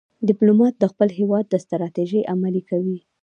[0.27, 2.97] ډيپلومات د خپل هېواد ستراتیژۍ عملي کوي.